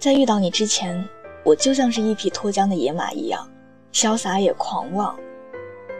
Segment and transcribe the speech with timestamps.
[0.00, 1.06] 在遇到你之前，
[1.44, 3.46] 我就像是一匹脱缰的野马一样，
[3.92, 5.14] 潇洒也狂妄。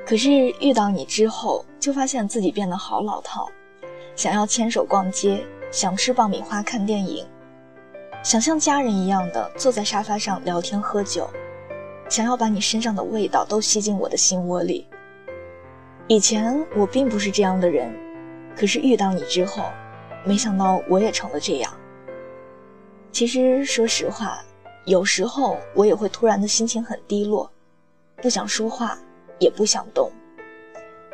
[0.06, 3.50] 可是遇到你之后，就发现自己变得好老套，
[4.16, 7.26] 想要牵手逛街，想吃爆米花看电影，
[8.22, 11.28] 想像家人一样的坐在沙发上聊天喝酒，
[12.08, 14.86] 想要把你身上的味道都吸进我的心窝里。
[16.06, 17.94] 以前我并不是这样的人，
[18.56, 19.64] 可是遇到你之后，
[20.24, 21.70] 没想到我也成了这样。
[23.12, 24.42] 其实说实话，
[24.84, 27.50] 有时候我也会突然的心情很低落，
[28.22, 28.98] 不想说话，
[29.38, 30.10] 也不想动。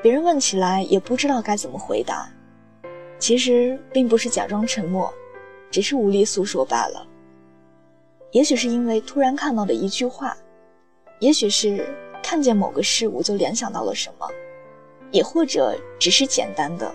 [0.02, 2.30] 别人问起来也不知道该怎么回答。
[3.18, 5.12] 其实并不是假装沉默，
[5.70, 7.06] 只是无力诉说罢了。
[8.30, 10.36] 也许是因为突然看到的一句话，
[11.18, 11.88] 也许是
[12.22, 14.28] 看见某个事物就联想到了什么。
[15.12, 16.92] 也或者只是简单的，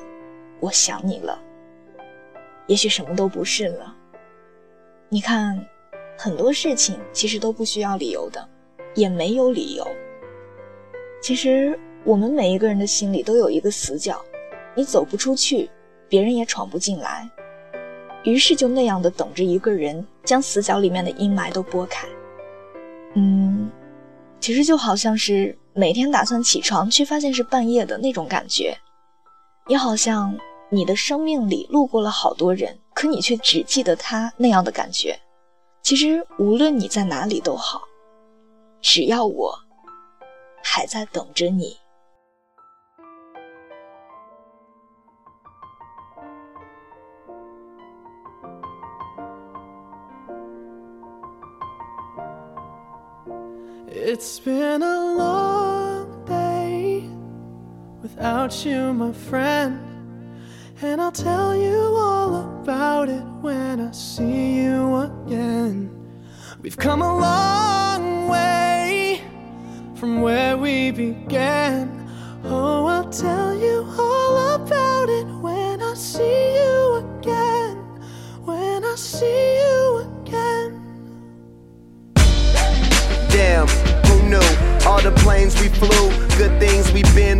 [0.59, 1.41] 我想你了。
[2.67, 3.95] 也许什么都不是了。
[5.13, 5.61] 你看，
[6.17, 8.47] 很多事情其实都不需要理由的，
[8.95, 9.85] 也没有理由。
[11.21, 14.23] 其实我们每一个人的心里都有一个死角，
[14.73, 15.69] 你走不出去，
[16.07, 17.29] 别人也闯不进来。
[18.23, 22.07] 于是就那样的等着一个人将死角里面的阴霾都拨开。
[23.15, 23.69] 嗯，
[24.39, 25.57] 其实就好像是。
[25.73, 28.77] 每天打算起床，却发现是半夜的那种感觉，
[29.67, 30.37] 也好像
[30.69, 35.19] 你的生命里路过了好多人，可你却只记得他那样的感觉。
[35.81, 37.81] 其实无论你在哪里都好，
[38.79, 39.51] 只要我
[40.63, 41.75] 还在等着你。
[53.89, 57.09] It's been a long day
[58.03, 59.90] without you, my friend.
[60.83, 65.91] And I'll tell you all about it when I see you again.
[66.63, 69.21] We've come a long way
[69.93, 72.09] from where we began.
[72.43, 77.77] Oh, I'll tell you all about it when I see you again.
[78.43, 80.81] When I see you again.
[83.29, 83.67] Damn
[84.07, 84.71] who knew?
[84.85, 87.30] all the planes we flew, good things we've been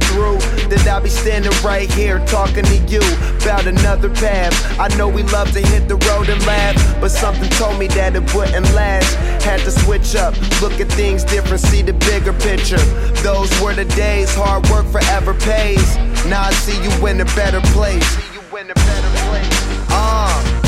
[1.04, 3.02] be standing right here talking to you
[3.42, 4.54] about another path.
[4.80, 8.16] I know we love to hit the road and laugh, but something told me that
[8.16, 9.16] it wouldn't last.
[9.44, 12.84] Had to switch up, look at things different, see the bigger picture.
[13.24, 15.96] Those were the days, hard work forever pays.
[16.26, 18.06] Now I see you in a better place.
[18.06, 19.90] See you in a better place.
[19.90, 20.62] Uh.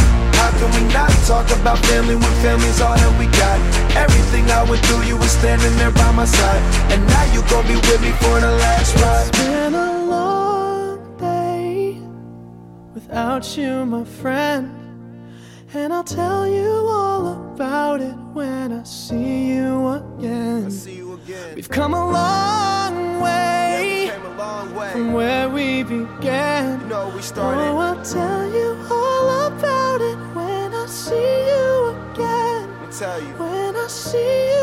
[0.44, 3.58] How can we not talk about family when family's all that we got?
[3.96, 6.62] Everything I went through, you were standing there by my side.
[6.92, 9.33] And now you gon' be with me for the last ride.
[13.44, 14.70] Without you, my friend.
[15.74, 20.70] And I'll tell you all about it when I see you again.
[20.70, 21.56] See you again.
[21.56, 24.92] We've come a long way, yeah, a long way.
[24.92, 26.82] from where we began.
[26.82, 27.62] You know, we started.
[27.62, 32.70] Oh, I'll tell you all about it when I see you again.
[32.92, 33.34] tell you.
[33.40, 34.63] When I see you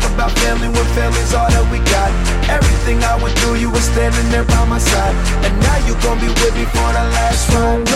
[0.00, 2.10] talk about family when family's all that we got?
[2.50, 5.14] Everything I went through, you were standing there by my side.
[5.44, 7.95] And now you gon' be with me for the last ride.